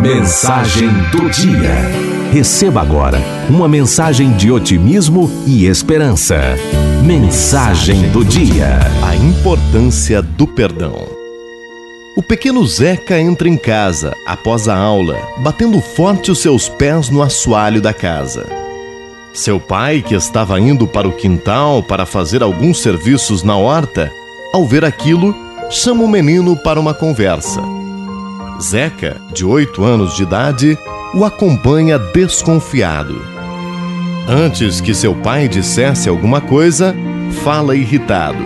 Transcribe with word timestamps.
Mensagem 0.00 0.88
do 1.10 1.30
dia. 1.30 1.74
Receba 2.32 2.82
agora 2.82 3.18
uma 3.48 3.66
mensagem 3.66 4.32
de 4.32 4.50
otimismo 4.52 5.30
e 5.46 5.66
esperança. 5.66 6.36
Mensagem 7.02 8.10
do 8.10 8.24
dia. 8.24 8.78
A 9.02 9.16
importância 9.16 10.20
do 10.20 10.46
perdão. 10.46 11.08
O 12.16 12.22
pequeno 12.22 12.64
Zeca 12.66 13.18
entra 13.18 13.48
em 13.48 13.56
casa 13.56 14.14
após 14.26 14.68
a 14.68 14.76
aula, 14.76 15.18
batendo 15.38 15.80
forte 15.80 16.30
os 16.30 16.40
seus 16.40 16.68
pés 16.68 17.08
no 17.08 17.22
assoalho 17.22 17.80
da 17.80 17.92
casa. 17.92 18.46
Seu 19.32 19.58
pai, 19.58 20.02
que 20.02 20.14
estava 20.14 20.60
indo 20.60 20.86
para 20.86 21.08
o 21.08 21.12
quintal 21.12 21.82
para 21.82 22.06
fazer 22.06 22.42
alguns 22.42 22.80
serviços 22.80 23.42
na 23.42 23.56
horta, 23.56 24.12
ao 24.52 24.64
ver 24.66 24.84
aquilo, 24.84 25.34
chama 25.70 26.04
o 26.04 26.08
menino 26.08 26.56
para 26.56 26.78
uma 26.78 26.94
conversa. 26.94 27.75
Zeca, 28.60 29.20
de 29.32 29.44
oito 29.44 29.84
anos 29.84 30.16
de 30.16 30.22
idade, 30.22 30.78
o 31.14 31.24
acompanha 31.24 31.98
desconfiado. 31.98 33.20
Antes 34.28 34.80
que 34.80 34.94
seu 34.94 35.14
pai 35.14 35.46
dissesse 35.46 36.08
alguma 36.08 36.40
coisa, 36.40 36.94
fala 37.44 37.76
irritado: 37.76 38.44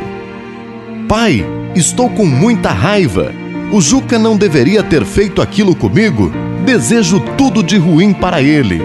Pai, 1.08 1.44
estou 1.74 2.10
com 2.10 2.26
muita 2.26 2.70
raiva. 2.70 3.32
O 3.72 3.80
Juca 3.80 4.18
não 4.18 4.36
deveria 4.36 4.82
ter 4.82 5.04
feito 5.04 5.40
aquilo 5.40 5.76
comigo. 5.76 6.32
Desejo 6.64 7.20
tudo 7.38 7.62
de 7.62 7.78
ruim 7.78 8.12
para 8.12 8.42
ele. 8.42 8.82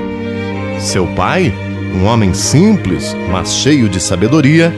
Seu 0.79 1.07
pai, 1.07 1.51
um 1.95 2.05
homem 2.05 2.33
simples, 2.33 3.15
mas 3.31 3.55
cheio 3.55 3.89
de 3.89 3.99
sabedoria, 3.99 4.71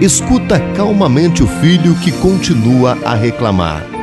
escuta 0.00 0.60
calmamente 0.76 1.42
o 1.42 1.46
filho 1.46 1.94
que 1.96 2.12
continua 2.12 2.98
a 3.02 3.14
reclamar. 3.14 3.95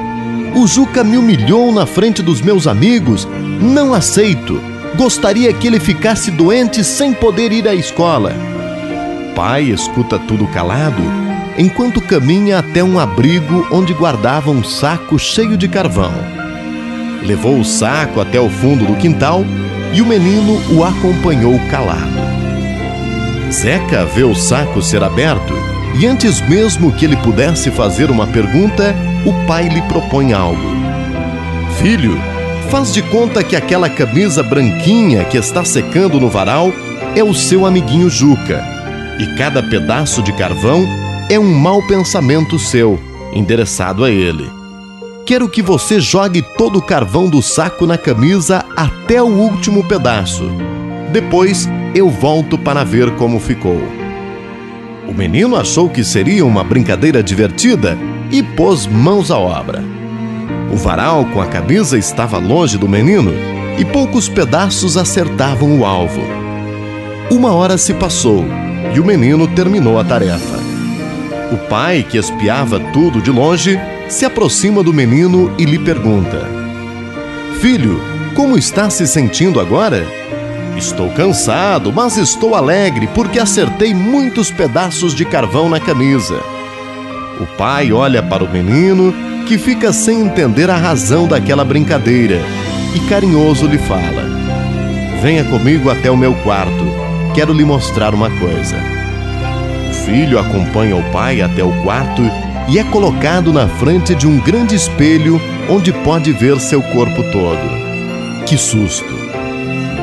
O 0.56 0.68
Juca 0.68 1.04
me 1.04 1.18
humilhou 1.18 1.72
na 1.72 1.88
frente 1.88 2.22
dos 2.22 2.40
meus 2.40 2.68
amigos. 2.68 3.28
Não 3.60 3.94
aceito. 3.94 4.62
Gostaria 4.96 5.52
que 5.52 5.66
ele 5.66 5.80
ficasse 5.80 6.30
doente 6.30 6.84
sem 6.84 7.12
poder 7.12 7.52
ir 7.52 7.68
à 7.68 7.74
escola. 7.74 8.34
Pai 9.36 9.64
escuta 9.64 10.20
tudo 10.20 10.46
calado, 10.48 11.02
enquanto 11.58 12.00
caminha 12.00 12.60
até 12.60 12.84
um 12.84 13.00
abrigo 13.00 13.68
onde 13.72 13.94
guardava 13.94 14.52
um 14.52 14.64
saco 14.64 15.18
cheio 15.18 15.58
de 15.58 15.68
carvão. 15.68 16.14
Levou 17.24 17.60
o 17.60 17.66
saco 17.66 18.22
até 18.22 18.40
o 18.40 18.48
fundo 18.48 18.86
do 18.86 18.96
quintal 18.96 19.44
e 19.92 20.02
o 20.04 20.06
menino 20.06 20.62
o 20.72 20.84
acompanhou 20.84 21.60
calado. 21.72 22.22
Zeca 23.52 24.06
vê 24.06 24.24
o 24.24 24.36
saco 24.36 24.84
ser 24.84 25.04
aberto 25.04 25.73
e 25.96 26.08
antes 26.08 26.42
mesmo 26.42 26.92
que 26.92 27.06
ele 27.06 27.18
pudesse 27.18 27.70
fazer 27.72 28.10
uma 28.10 28.26
pergunta, 28.28 28.96
o 29.26 29.46
pai 29.46 29.68
lhe 29.68 29.82
propõe 29.84 30.34
algo. 30.34 30.72
Filho, 31.80 32.20
faz 32.70 32.92
de 32.94 33.02
conta 33.04 33.44
que 33.44 33.56
aquela 33.56 33.90
camisa 33.90 34.42
branquinha 34.42 35.24
que 35.26 35.38
está 35.38 35.64
secando 35.64 36.20
no 36.20 36.30
varal 36.30 36.72
é 37.16 37.24
o 37.24 37.34
seu 37.34 37.66
amiguinho 37.66 38.10
Juca, 38.10 38.64
e 39.20 39.38
cada 39.38 39.62
pedaço 39.62 40.24
de 40.24 40.34
carvão 40.34 40.84
é 41.30 41.40
um 41.40 41.54
mau 41.54 41.86
pensamento 41.86 42.58
seu, 42.58 43.00
endereçado 43.32 44.04
a 44.04 44.10
ele. 44.10 44.50
Quero 45.26 45.48
que 45.48 45.62
você 45.62 46.00
jogue 46.00 46.42
todo 46.58 46.80
o 46.80 46.82
carvão 46.82 47.30
do 47.30 47.42
saco 47.42 47.86
na 47.86 47.98
camisa 47.98 48.66
até 48.76 49.22
o 49.22 49.28
último 49.28 49.88
pedaço. 49.88 50.50
Depois 51.12 51.70
eu 51.96 52.10
volto 52.10 52.58
para 52.58 52.84
ver 52.84 53.12
como 53.16 53.40
ficou. 53.40 54.03
O 55.14 55.16
menino 55.16 55.56
achou 55.56 55.88
que 55.88 56.04
seria 56.04 56.44
uma 56.44 56.64
brincadeira 56.64 57.22
divertida 57.22 57.96
e 58.32 58.42
pôs 58.42 58.88
mãos 58.88 59.30
à 59.30 59.38
obra. 59.38 59.84
O 60.72 60.76
varal 60.76 61.24
com 61.26 61.40
a 61.40 61.46
camisa 61.46 62.00
estava 62.00 62.40
longe 62.40 62.80
do 62.80 62.90
menino 62.90 63.32
e 63.78 63.86
poucos 63.86 64.28
pedaços 64.28 64.98
acertavam 64.98 65.80
o 65.80 65.86
alvo. 65.86 66.20
Uma 67.30 67.54
hora 67.54 67.78
se 67.78 67.94
passou 67.94 68.44
e 68.96 69.00
o 69.00 69.06
menino 69.06 69.48
terminou 69.48 70.00
a 70.00 70.04
tarefa. 70.04 70.58
O 71.52 71.58
pai, 71.70 72.02
que 72.02 72.18
espiava 72.18 72.80
tudo 72.92 73.22
de 73.22 73.30
longe, 73.30 73.80
se 74.10 74.26
aproxima 74.26 74.82
do 74.82 74.92
menino 74.92 75.54
e 75.60 75.66
lhe 75.66 75.78
pergunta: 75.78 76.42
Filho, 77.62 78.02
como 78.34 78.58
está 78.58 78.90
se 78.90 79.06
sentindo 79.06 79.60
agora? 79.60 80.23
Estou 80.78 81.10
cansado, 81.12 81.94
mas 81.94 82.18
estou 82.18 82.56
alegre 82.56 83.08
porque 83.14 83.40
acertei 83.40 83.94
muitos 83.94 84.50
pedaços 84.50 85.14
de 85.14 85.24
carvão 85.24 85.70
na 85.70 85.80
camisa. 85.80 86.40
O 87.40 87.46
pai 87.58 87.92
olha 87.92 88.22
para 88.24 88.44
o 88.44 88.52
menino, 88.52 89.14
que 89.46 89.58
fica 89.58 89.92
sem 89.94 90.22
entender 90.22 90.70
a 90.70 90.78
razão 90.78 91.28
daquela 91.28 91.64
brincadeira, 91.64 92.40
e 92.96 93.00
carinhoso 93.02 93.68
lhe 93.68 93.78
fala: 93.78 94.24
Venha 95.22 95.44
comigo 95.44 95.90
até 95.90 96.10
o 96.10 96.18
meu 96.18 96.34
quarto, 96.36 96.86
quero 97.34 97.54
lhe 97.54 97.66
mostrar 97.66 98.14
uma 98.14 98.30
coisa. 98.30 98.78
O 99.90 99.94
filho 100.06 100.40
acompanha 100.40 100.96
o 100.96 101.04
pai 101.12 101.42
até 101.42 101.64
o 101.64 101.72
quarto 101.84 102.22
e 102.68 102.80
é 102.80 102.84
colocado 102.84 103.52
na 103.54 103.68
frente 103.68 104.16
de 104.16 104.28
um 104.28 104.40
grande 104.40 104.76
espelho 104.76 105.40
onde 105.70 105.92
pode 105.92 106.32
ver 106.32 106.60
seu 106.60 106.82
corpo 106.82 107.24
todo. 107.32 108.46
Que 108.46 108.58
susto! 108.58 109.33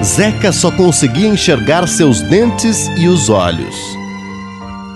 Zeca 0.02 0.50
só 0.50 0.70
conseguia 0.70 1.28
enxergar 1.28 1.86
seus 1.86 2.22
dentes 2.22 2.90
e 2.96 3.06
os 3.06 3.28
olhos. 3.28 3.76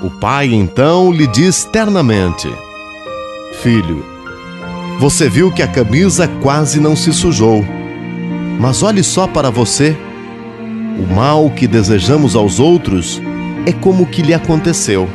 O 0.03 0.11
pai 0.11 0.53
então 0.53 1.13
lhe 1.13 1.27
diz 1.27 1.65
ternamente: 1.65 2.51
Filho, 3.63 4.05
você 4.99 5.29
viu 5.29 5.53
que 5.53 5.63
a 5.63 5.69
camisa 5.69 6.27
quase 6.43 6.81
não 6.81 6.97
se 6.97 7.13
sujou. 7.13 7.63
Mas 8.59 8.83
olhe 8.83 9.03
só 9.03 9.27
para 9.27 9.51
você. 9.51 9.95
O 10.99 11.15
mal 11.15 11.51
que 11.51 11.67
desejamos 11.67 12.35
aos 12.35 12.59
outros 12.59 13.21
é 13.67 13.73
como 13.73 14.07
que 14.07 14.23
lhe 14.23 14.33
aconteceu. 14.33 15.09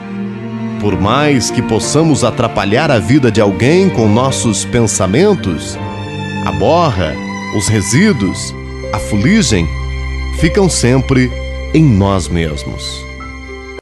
Por 0.79 0.99
mais 0.99 1.49
que 1.49 1.61
possamos 1.61 2.23
atrapalhar 2.23 2.91
a 2.91 2.99
vida 2.99 3.31
de 3.31 3.41
alguém 3.41 3.89
com 3.89 4.07
nossos 4.07 4.65
pensamentos, 4.65 5.77
a 6.45 6.51
borra, 6.51 7.15
os 7.57 7.67
resíduos, 7.67 8.53
a 8.93 8.99
fuligem, 8.99 9.67
ficam 10.39 10.69
sempre 10.69 11.29
em 11.73 11.83
nós 11.83 12.29
mesmos. 12.29 13.08